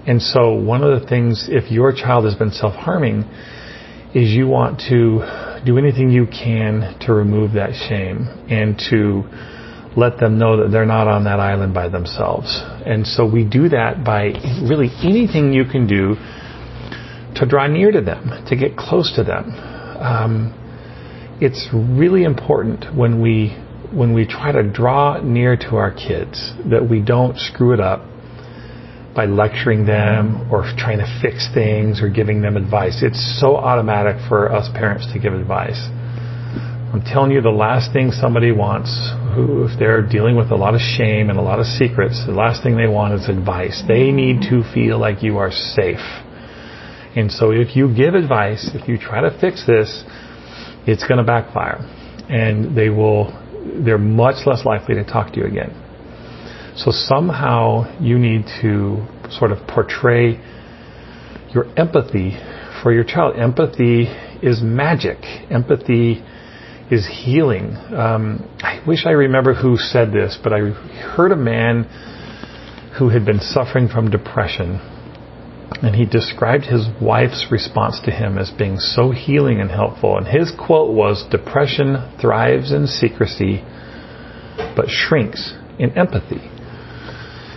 And 0.06 0.20
so, 0.20 0.52
one 0.52 0.82
of 0.82 1.00
the 1.00 1.06
things, 1.06 1.46
if 1.48 1.70
your 1.70 1.92
child 1.92 2.24
has 2.24 2.34
been 2.34 2.50
self 2.50 2.74
harming, 2.74 3.24
is 4.14 4.30
you 4.30 4.46
want 4.46 4.80
to 4.90 5.62
do 5.64 5.78
anything 5.78 6.10
you 6.10 6.26
can 6.26 6.98
to 7.00 7.12
remove 7.12 7.52
that 7.52 7.72
shame 7.88 8.26
and 8.50 8.78
to 8.90 9.22
let 9.96 10.18
them 10.18 10.38
know 10.38 10.62
that 10.62 10.70
they're 10.70 10.86
not 10.86 11.06
on 11.06 11.24
that 11.24 11.40
island 11.40 11.74
by 11.74 11.88
themselves. 11.88 12.60
And 12.86 13.06
so 13.06 13.26
we 13.26 13.44
do 13.44 13.68
that 13.68 14.04
by 14.04 14.32
really 14.62 14.88
anything 15.02 15.52
you 15.52 15.64
can 15.64 15.86
do 15.86 16.16
to 17.36 17.46
draw 17.46 17.66
near 17.66 17.90
to 17.90 18.00
them, 18.00 18.44
to 18.48 18.56
get 18.56 18.76
close 18.76 19.14
to 19.16 19.24
them. 19.24 19.50
Um, 20.00 20.58
it's 21.40 21.68
really 21.72 22.24
important 22.24 22.96
when 22.96 23.20
we 23.20 23.56
when 23.92 24.14
we 24.14 24.26
try 24.26 24.50
to 24.52 24.62
draw 24.62 25.20
near 25.20 25.54
to 25.54 25.76
our 25.76 25.90
kids 25.90 26.52
that 26.70 26.88
we 26.88 27.00
don't 27.00 27.36
screw 27.36 27.74
it 27.74 27.80
up 27.80 28.00
by 29.14 29.26
lecturing 29.26 29.84
them 29.84 30.48
or 30.50 30.62
trying 30.76 30.98
to 30.98 31.20
fix 31.20 31.48
things 31.52 32.00
or 32.00 32.08
giving 32.08 32.40
them 32.40 32.56
advice. 32.56 33.02
It's 33.02 33.40
so 33.40 33.56
automatic 33.56 34.16
for 34.28 34.50
us 34.50 34.68
parents 34.74 35.12
to 35.12 35.18
give 35.18 35.34
advice. 35.34 35.80
I'm 36.92 37.02
telling 37.02 37.30
you, 37.30 37.40
the 37.40 37.50
last 37.50 37.92
thing 37.92 38.10
somebody 38.10 38.52
wants, 38.52 38.90
who, 39.34 39.64
if 39.64 39.78
they're 39.78 40.06
dealing 40.06 40.36
with 40.36 40.50
a 40.50 40.56
lot 40.56 40.74
of 40.74 40.80
shame 40.80 41.30
and 41.30 41.38
a 41.38 41.42
lot 41.42 41.58
of 41.58 41.64
secrets, 41.64 42.22
the 42.26 42.32
last 42.32 42.62
thing 42.62 42.76
they 42.76 42.86
want 42.86 43.14
is 43.14 43.28
advice. 43.30 43.82
They 43.88 44.12
need 44.12 44.42
to 44.50 44.62
feel 44.74 44.98
like 44.98 45.22
you 45.22 45.38
are 45.38 45.50
safe. 45.50 46.04
And 47.16 47.32
so 47.32 47.50
if 47.50 47.76
you 47.76 47.94
give 47.94 48.14
advice, 48.14 48.70
if 48.74 48.88
you 48.88 48.98
try 48.98 49.22
to 49.22 49.30
fix 49.40 49.66
this, 49.66 50.04
it's 50.86 51.06
going 51.06 51.18
to 51.18 51.24
backfire. 51.24 51.78
And 52.28 52.76
they 52.76 52.90
will, 52.90 53.32
they're 53.84 53.96
much 53.96 54.46
less 54.46 54.66
likely 54.66 54.94
to 54.96 55.04
talk 55.04 55.32
to 55.32 55.40
you 55.40 55.46
again. 55.46 55.81
So 56.76 56.90
somehow 56.90 57.98
you 58.00 58.18
need 58.18 58.46
to 58.62 59.06
sort 59.30 59.52
of 59.52 59.66
portray 59.66 60.40
your 61.52 61.66
empathy 61.78 62.38
for 62.82 62.92
your 62.92 63.04
child. 63.04 63.36
Empathy 63.36 64.04
is 64.42 64.62
magic. 64.62 65.18
Empathy 65.50 66.24
is 66.90 67.06
healing. 67.06 67.76
Um, 67.94 68.48
I 68.60 68.82
wish 68.86 69.06
I 69.06 69.10
remember 69.10 69.54
who 69.54 69.76
said 69.76 70.12
this, 70.12 70.38
but 70.42 70.52
I 70.52 70.58
heard 70.58 71.32
a 71.32 71.36
man 71.36 71.84
who 72.98 73.08
had 73.08 73.24
been 73.24 73.40
suffering 73.40 73.88
from 73.88 74.10
depression, 74.10 74.80
and 75.82 75.94
he 75.94 76.04
described 76.04 76.64
his 76.64 76.86
wife's 77.00 77.46
response 77.50 78.00
to 78.04 78.10
him 78.10 78.38
as 78.38 78.50
being 78.50 78.78
so 78.78 79.10
healing 79.10 79.60
and 79.60 79.70
helpful. 79.70 80.16
And 80.16 80.26
his 80.26 80.50
quote 80.50 80.94
was 80.94 81.24
Depression 81.30 81.96
thrives 82.20 82.72
in 82.72 82.86
secrecy, 82.86 83.64
but 84.76 84.88
shrinks 84.88 85.54
in 85.78 85.96
empathy. 85.96 86.50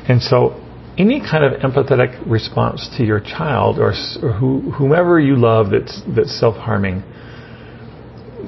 And 0.07 0.21
so, 0.21 0.61
any 0.97 1.19
kind 1.19 1.43
of 1.43 1.59
empathetic 1.59 2.29
response 2.29 2.89
to 2.97 3.03
your 3.03 3.19
child 3.19 3.79
or, 3.79 3.93
or 4.21 4.31
who, 4.33 4.71
whomever 4.71 5.19
you 5.19 5.35
love 5.35 5.71
that's, 5.71 6.01
that's 6.15 6.39
self 6.39 6.55
harming 6.55 7.03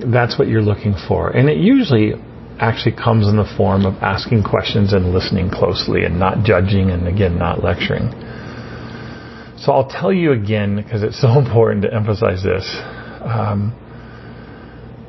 that's 0.05 0.37
what 0.37 0.47
you're 0.47 0.61
looking 0.61 0.95
for. 1.07 1.29
And 1.29 1.49
it 1.49 1.57
usually 1.57 2.13
actually 2.59 2.95
comes 2.95 3.27
in 3.27 3.37
the 3.37 3.49
form 3.57 3.85
of 3.85 3.95
asking 4.01 4.43
questions 4.43 4.93
and 4.93 5.13
listening 5.13 5.49
closely 5.49 6.03
and 6.03 6.19
not 6.19 6.43
judging 6.43 6.89
and 6.89 7.07
again 7.07 7.37
not 7.37 7.63
lecturing. 7.63 8.09
So 9.57 9.71
I'll 9.71 9.89
tell 9.89 10.13
you 10.13 10.31
again 10.31 10.75
because 10.75 11.03
it's 11.03 11.19
so 11.19 11.39
important 11.39 11.83
to 11.83 11.93
emphasize 11.93 12.43
this. 12.43 12.65
Um, 13.21 13.75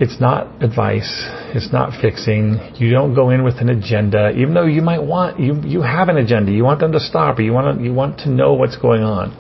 it's 0.01 0.21
not 0.21 0.63
advice. 0.63 1.27
It's 1.55 1.73
not 1.73 2.01
fixing. 2.01 2.59
You 2.77 2.91
don't 2.93 3.15
go 3.15 3.31
in 3.31 3.43
with 3.43 3.57
an 3.57 3.69
agenda, 3.69 4.31
even 4.31 4.55
though 4.55 4.67
you 4.67 4.81
might 4.81 5.03
want 5.03 5.41
you 5.41 5.61
you 5.65 5.83
have 5.83 6.09
an 6.09 6.17
agenda. 6.17 6.53
You 6.53 6.63
want 6.63 6.81
them 6.81 6.93
to 6.93 7.01
stop, 7.01 7.39
or 7.39 7.43
you 7.43 7.53
want 7.53 7.79
to, 7.79 7.85
you 7.85 7.93
want 7.93 8.19
to 8.21 8.31
know 8.31 8.53
what's 8.55 8.77
going 8.77 9.03
on. 9.03 9.35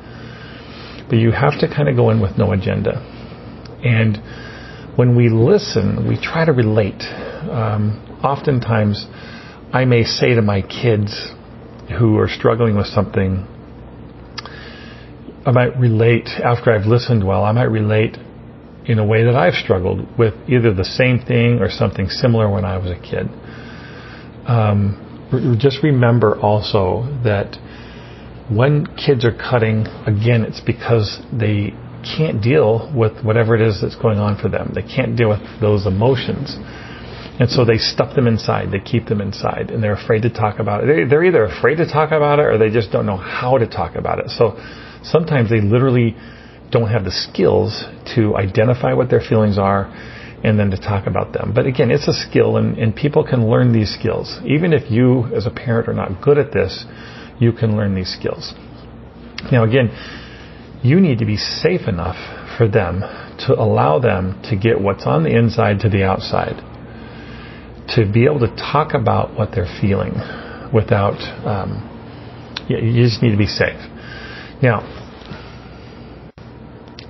But 1.08 1.18
you 1.18 1.30
have 1.30 1.60
to 1.60 1.68
kind 1.68 1.88
of 1.88 1.96
go 1.96 2.10
in 2.10 2.20
with 2.20 2.36
no 2.36 2.52
agenda. 2.52 3.00
And 3.84 4.18
when 4.96 5.16
we 5.16 5.28
listen, 5.28 6.08
we 6.08 6.20
try 6.20 6.44
to 6.44 6.52
relate. 6.52 7.02
Um, 7.02 8.18
oftentimes, 8.22 9.06
I 9.72 9.84
may 9.84 10.02
say 10.02 10.34
to 10.34 10.42
my 10.42 10.60
kids 10.62 11.30
who 11.98 12.18
are 12.18 12.28
struggling 12.28 12.76
with 12.76 12.86
something, 12.86 13.46
I 15.46 15.52
might 15.52 15.78
relate 15.78 16.26
after 16.26 16.72
I've 16.72 16.86
listened 16.86 17.24
well, 17.24 17.44
I 17.44 17.52
might 17.52 17.70
relate 17.70 18.16
in 18.88 18.98
a 18.98 19.04
way 19.04 19.22
that 19.22 19.36
I've 19.36 19.54
struggled 19.54 20.18
with 20.18 20.34
either 20.48 20.72
the 20.72 20.84
same 20.84 21.20
thing 21.20 21.60
or 21.60 21.70
something 21.70 22.08
similar 22.08 22.50
when 22.50 22.64
I 22.64 22.78
was 22.78 22.90
a 22.90 22.98
kid. 22.98 23.28
Um, 24.48 25.56
just 25.60 25.82
remember 25.82 26.40
also 26.40 27.04
that 27.22 27.56
when 28.50 28.86
kids 28.96 29.26
are 29.26 29.36
cutting, 29.36 29.86
again, 30.06 30.42
it's 30.42 30.60
because 30.60 31.20
they 31.30 31.74
can't 32.16 32.42
deal 32.42 32.90
with 32.96 33.22
whatever 33.22 33.54
it 33.54 33.60
is 33.60 33.80
that's 33.82 33.96
going 33.96 34.18
on 34.18 34.40
for 34.40 34.48
them. 34.48 34.72
They 34.74 34.82
can't 34.82 35.16
deal 35.16 35.28
with 35.28 35.44
those 35.60 35.86
emotions. 35.86 36.56
And 37.38 37.50
so 37.50 37.64
they 37.64 37.76
stuff 37.76 38.16
them 38.16 38.26
inside. 38.26 38.72
They 38.72 38.80
keep 38.80 39.06
them 39.06 39.20
inside, 39.20 39.70
and 39.70 39.82
they're 39.82 39.92
afraid 39.92 40.22
to 40.22 40.30
talk 40.30 40.58
about 40.58 40.88
it. 40.88 41.10
They're 41.10 41.24
either 41.24 41.44
afraid 41.44 41.76
to 41.76 41.86
talk 41.86 42.10
about 42.10 42.38
it, 42.38 42.46
or 42.46 42.58
they 42.58 42.70
just 42.70 42.90
don't 42.90 43.06
know 43.06 43.18
how 43.18 43.58
to 43.58 43.66
talk 43.66 43.94
about 43.94 44.18
it. 44.18 44.30
So 44.30 44.58
sometimes 45.02 45.50
they 45.50 45.60
literally 45.60 46.16
don't 46.70 46.90
have 46.90 47.04
the 47.04 47.10
skills 47.10 47.84
to 48.14 48.36
identify 48.36 48.92
what 48.92 49.08
their 49.10 49.20
feelings 49.20 49.58
are, 49.58 49.86
and 50.44 50.58
then 50.58 50.70
to 50.70 50.76
talk 50.76 51.06
about 51.06 51.32
them. 51.32 51.52
But 51.54 51.66
again, 51.66 51.90
it's 51.90 52.06
a 52.06 52.12
skill, 52.12 52.56
and, 52.56 52.78
and 52.78 52.94
people 52.94 53.24
can 53.24 53.48
learn 53.50 53.72
these 53.72 53.92
skills. 53.92 54.38
Even 54.46 54.72
if 54.72 54.90
you, 54.90 55.24
as 55.34 55.46
a 55.46 55.50
parent, 55.50 55.88
are 55.88 55.94
not 55.94 56.22
good 56.22 56.38
at 56.38 56.52
this, 56.52 56.84
you 57.40 57.52
can 57.52 57.76
learn 57.76 57.94
these 57.94 58.12
skills. 58.12 58.54
Now, 59.50 59.64
again, 59.64 59.90
you 60.82 61.00
need 61.00 61.18
to 61.18 61.24
be 61.24 61.36
safe 61.36 61.88
enough 61.88 62.16
for 62.56 62.68
them 62.68 63.00
to 63.46 63.54
allow 63.54 63.98
them 63.98 64.40
to 64.50 64.56
get 64.56 64.80
what's 64.80 65.06
on 65.06 65.24
the 65.24 65.36
inside 65.36 65.80
to 65.80 65.88
the 65.88 66.04
outside. 66.04 66.62
To 67.96 68.10
be 68.10 68.26
able 68.26 68.40
to 68.40 68.54
talk 68.54 68.94
about 68.94 69.34
what 69.34 69.50
they're 69.54 69.78
feeling 69.80 70.12
without, 70.72 71.18
um, 71.46 71.82
you 72.68 73.02
just 73.02 73.22
need 73.22 73.30
to 73.30 73.38
be 73.38 73.46
safe. 73.46 73.80
Now, 74.62 74.97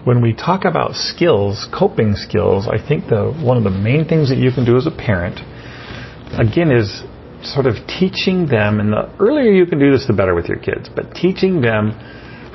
when 0.09 0.23
we 0.23 0.33
talk 0.33 0.65
about 0.65 0.95
skills, 0.95 1.69
coping 1.71 2.15
skills, 2.17 2.67
I 2.67 2.79
think 2.81 3.09
the 3.09 3.31
one 3.45 3.59
of 3.59 3.63
the 3.63 3.71
main 3.71 4.09
things 4.09 4.31
that 4.31 4.39
you 4.39 4.51
can 4.51 4.65
do 4.65 4.79
as 4.79 4.87
a 4.87 4.91
parent, 4.91 5.39
again, 6.33 6.71
is 6.73 7.03
sort 7.43 7.67
of 7.67 7.75
teaching 7.87 8.47
them, 8.47 8.81
and 8.81 8.91
the 8.91 9.15
earlier 9.21 9.53
you 9.53 9.67
can 9.67 9.79
do 9.79 9.93
this, 9.93 10.07
the 10.07 10.15
better 10.15 10.35
with 10.35 10.47
your 10.47 10.57
kids, 10.57 10.89
but 10.89 11.13
teaching 11.15 11.61
them 11.61 11.91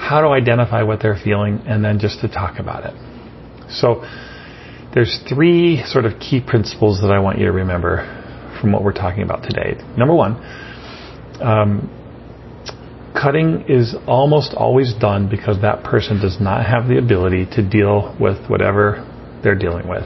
how 0.02 0.22
to 0.22 0.30
identify 0.30 0.82
what 0.82 1.00
they're 1.00 1.20
feeling, 1.24 1.62
and 1.68 1.86
then 1.86 2.00
just 2.00 2.22
to 2.22 2.28
talk 2.28 2.58
about 2.58 2.86
it. 2.86 2.96
So 3.70 4.02
there's 4.96 5.22
three 5.30 5.84
sort 5.86 6.06
of 6.06 6.20
key 6.20 6.42
principles 6.42 7.02
that 7.02 7.12
I 7.12 7.20
want 7.20 7.38
you 7.38 7.46
to 7.46 7.52
remember 7.52 8.02
from 8.60 8.72
what 8.72 8.84
we're 8.84 8.94
talking 8.94 9.22
about 9.22 9.44
today. 9.44 9.78
Number 9.96 10.16
one, 10.16 10.42
um, 11.40 12.03
cutting 13.24 13.66
is 13.70 13.96
almost 14.06 14.54
always 14.54 14.94
done 14.94 15.30
because 15.30 15.62
that 15.62 15.84
person 15.84 16.20
does 16.20 16.38
not 16.42 16.66
have 16.66 16.88
the 16.88 16.98
ability 16.98 17.46
to 17.54 17.68
deal 17.68 18.16
with 18.20 18.50
whatever 18.50 19.10
they're 19.44 19.58
dealing 19.58 19.88
with. 19.88 20.04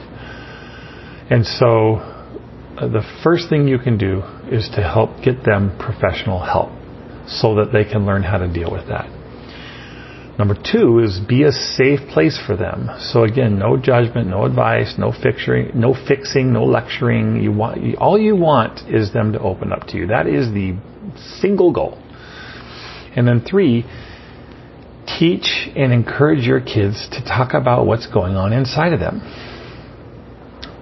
And 1.30 1.46
so 1.46 1.96
uh, 2.78 2.88
the 2.88 3.04
first 3.24 3.50
thing 3.50 3.68
you 3.68 3.80
can 3.80 3.98
do 3.98 4.22
is 4.52 4.70
to 4.76 4.84
help 4.84 5.24
get 5.24 5.44
them 5.44 5.76
professional 5.80 6.40
help 6.40 6.70
so 7.28 7.56
that 7.56 7.72
they 7.74 7.84
can 7.84 8.06
learn 8.06 8.24
how 8.24 8.38
to 8.38 8.52
deal 8.52 8.72
with 8.72 8.88
that. 8.88 9.10
Number 10.38 10.54
two 10.54 11.00
is 11.00 11.20
be 11.28 11.44
a 11.44 11.52
safe 11.52 12.00
place 12.14 12.40
for 12.46 12.56
them. 12.56 12.90
So 13.00 13.24
again, 13.24 13.58
no 13.58 13.76
judgment, 13.76 14.30
no 14.30 14.46
advice, 14.46 14.94
no 15.00 15.12
fixing, 15.12 15.72
no 15.74 15.96
fixing, 16.08 16.54
no 16.54 16.64
lecturing. 16.64 17.42
You 17.42 17.52
want 17.52 17.96
all 17.96 18.20
you 18.20 18.36
want 18.36 18.88
is 18.88 19.12
them 19.12 19.34
to 19.34 19.40
open 19.40 19.74
up 19.74 19.88
to 19.88 19.98
you. 19.98 20.08
That 20.08 20.28
is 20.28 20.54
the 20.54 20.78
single 21.42 21.72
goal. 21.74 21.98
And 23.18 23.28
then 23.28 23.42
three, 23.42 23.84
teach 25.20 25.68
and 25.76 25.92
encourage 25.92 26.46
your 26.46 26.62
kids 26.62 27.10
to 27.12 27.26
talk 27.26 27.54
about 27.54 27.86
what's 27.86 28.08
going 28.08 28.36
on 28.36 28.54
inside 28.54 28.94
of 28.94 29.00
them. 29.00 29.20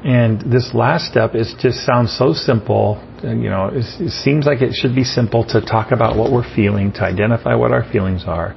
And 0.03 0.41
this 0.53 0.71
last 0.75 1.09
step 1.09 1.33
is 1.33 1.55
just 1.59 1.83
sounds 1.83 2.15
so 2.15 2.33
simple. 2.33 3.01
You 3.23 3.49
know, 3.49 3.71
it 3.73 4.11
seems 4.11 4.45
like 4.45 4.61
it 4.61 4.73
should 4.75 4.93
be 4.93 5.03
simple 5.03 5.43
to 5.45 5.61
talk 5.61 5.91
about 5.91 6.15
what 6.15 6.31
we're 6.31 6.47
feeling, 6.55 6.91
to 6.93 7.01
identify 7.01 7.55
what 7.55 7.71
our 7.71 7.89
feelings 7.91 8.23
are 8.27 8.53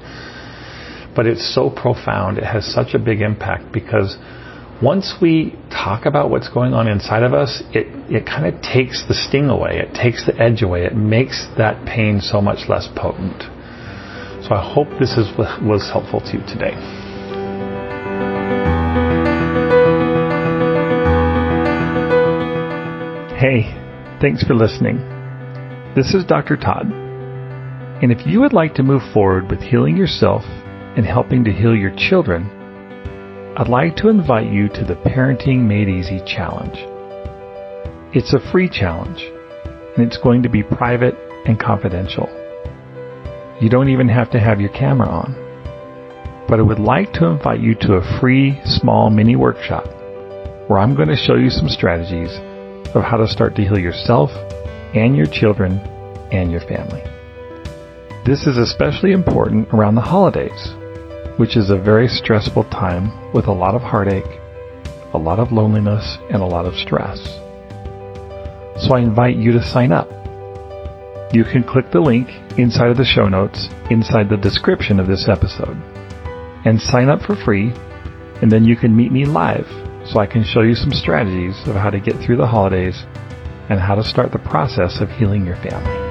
but 1.19 1.27
it's 1.27 1.53
so 1.53 1.69
profound. 1.69 2.39
It 2.39 2.45
has 2.45 2.65
such 2.65 2.95
a 2.95 2.99
big 3.01 3.23
impact 3.23 3.73
because 3.73 4.17
once 4.81 5.15
we 5.21 5.57
talk 5.69 6.07
about 6.07 6.31
what's 6.31 6.49
going 6.49 6.75
on 6.75 6.87
inside 6.87 7.25
of 7.25 7.35
us, 7.35 7.61
it, 7.73 7.89
it 8.09 8.25
kind 8.25 8.47
of 8.47 8.63
takes 8.63 9.05
the 9.09 9.15
sting 9.15 9.51
away. 9.51 9.81
It 9.81 9.95
takes 9.95 10.25
the 10.27 10.41
edge 10.41 10.63
away. 10.63 10.85
It 10.85 10.95
makes 10.95 11.49
that 11.59 11.85
pain 11.85 12.21
so 12.21 12.41
much 12.41 12.69
less 12.69 12.89
potent. 12.95 13.43
So 14.43 14.55
I 14.55 14.73
hope 14.73 14.89
this 15.01 15.17
is, 15.19 15.29
was 15.37 15.91
helpful 15.93 16.21
to 16.21 16.33
you 16.33 16.47
today. 16.47 16.75
Hey, 23.39 23.71
thanks 24.21 24.43
for 24.43 24.55
listening. 24.55 24.99
This 25.95 26.15
is 26.15 26.25
Dr. 26.25 26.57
Todd. 26.57 26.91
And 28.01 28.13
if 28.13 28.27
you 28.27 28.41
would 28.41 28.53
like 28.53 28.75
to 28.75 28.83
move 28.83 29.03
forward 29.13 29.51
with 29.51 29.61
healing 29.61 29.97
yourself 29.97 30.43
and 30.45 31.05
helping 31.05 31.45
to 31.45 31.53
heal 31.53 31.75
your 31.75 31.95
children, 31.97 32.47
I'd 33.57 33.69
like 33.69 33.97
to 33.97 34.09
invite 34.09 34.53
you 34.53 34.69
to 34.69 34.85
the 34.85 34.95
Parenting 34.95 35.63
Made 35.67 35.89
Easy 35.89 36.21
Challenge. 36.25 36.79
It's 38.15 38.33
a 38.35 38.53
free 38.53 38.69
challenge, 38.69 39.21
and 39.97 40.07
it's 40.07 40.19
going 40.19 40.45
to 40.45 40.49
be 40.49 40.63
private 40.63 41.15
and 41.45 41.59
confidential. 41.59 42.38
You 43.61 43.69
don't 43.69 43.89
even 43.89 44.09
have 44.09 44.31
to 44.31 44.41
have 44.41 44.61
your 44.61 44.71
camera 44.71 45.09
on. 45.09 45.35
But 46.49 46.61
I 46.61 46.63
would 46.63 46.79
like 46.79 47.13
to 47.15 47.27
invite 47.27 47.61
you 47.61 47.75
to 47.77 47.95
a 47.95 48.21
free, 48.21 48.61
small 48.65 49.11
mini 49.11 49.37
workshop 49.37 49.87
where 50.69 50.79
I'm 50.79 50.95
going 50.95 51.09
to 51.09 51.17
show 51.17 51.35
you 51.35 51.51
some 51.51 51.69
strategies 51.69 52.31
of 52.95 53.03
how 53.03 53.17
to 53.17 53.29
start 53.29 53.55
to 53.57 53.63
heal 53.63 53.79
yourself 53.79 54.31
and 54.95 55.17
your 55.17 55.27
children 55.27 55.79
and 56.33 56.51
your 56.51 56.61
family. 56.63 57.03
This 58.25 58.47
is 58.47 58.59
especially 58.59 59.13
important 59.13 59.69
around 59.73 59.95
the 59.95 60.01
holidays 60.03 60.75
which 61.39 61.57
is 61.57 61.71
a 61.71 61.77
very 61.77 62.09
stressful 62.09 62.65
time 62.65 63.33
with 63.33 63.47
a 63.47 63.53
lot 63.53 63.77
of 63.77 63.81
heartache, 63.81 64.41
a 65.15 65.19
lot 65.19 65.39
of 65.39 65.53
loneliness, 65.53 66.19
and 66.31 66.43
a 66.43 66.45
lot 66.45 66.67
of 66.67 66.75
stress. 66.75 67.25
So 68.83 68.95
I 68.95 69.01
invite 69.01 69.37
you 69.37 69.53
to 69.53 69.65
sign 69.65 69.93
up. 69.93 70.11
You 71.33 71.45
can 71.45 71.63
click 71.63 71.91
the 71.91 72.01
link 72.01 72.29
inside 72.59 72.91
of 72.91 72.97
the 72.97 73.05
show 73.05 73.29
notes 73.29 73.69
inside 73.91 74.31
the 74.31 74.37
description 74.37 74.99
of 74.99 75.07
this 75.07 75.29
episode 75.29 75.77
and 76.65 76.81
sign 76.81 77.09
up 77.09 77.21
for 77.23 77.37
free 77.37 77.73
and 78.41 78.51
then 78.51 78.65
you 78.65 78.77
can 78.77 78.97
meet 78.97 79.13
me 79.13 79.27
live 79.27 79.67
so 80.07 80.21
I 80.21 80.27
can 80.27 80.43
show 80.43 80.63
you 80.63 80.75
some 80.75 80.93
strategies 80.93 81.57
of 81.69 81.75
how 81.75 81.91
to 81.91 82.01
get 82.01 82.17
through 82.17 82.39
the 82.39 82.47
holidays 82.47 83.05
and 83.69 83.79
how 83.79 83.95
to 83.95 84.05
start 84.05 84.33
the 84.33 84.39
process 84.39 85.01
of 85.01 85.11
healing 85.11 85.45
your 85.45 85.57
family. 85.57 86.08